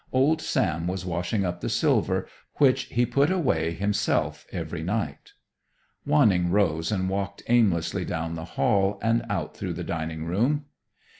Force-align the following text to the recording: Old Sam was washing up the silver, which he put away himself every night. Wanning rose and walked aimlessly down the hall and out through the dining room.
Old 0.11 0.41
Sam 0.41 0.87
was 0.87 1.05
washing 1.05 1.45
up 1.45 1.61
the 1.61 1.69
silver, 1.69 2.27
which 2.55 2.85
he 2.85 3.05
put 3.05 3.29
away 3.29 3.73
himself 3.73 4.47
every 4.51 4.81
night. 4.81 5.33
Wanning 6.07 6.49
rose 6.49 6.91
and 6.91 7.07
walked 7.07 7.43
aimlessly 7.47 8.03
down 8.03 8.33
the 8.33 8.45
hall 8.57 8.97
and 9.03 9.23
out 9.29 9.55
through 9.55 9.73
the 9.73 9.83
dining 9.83 10.25
room. 10.25 10.65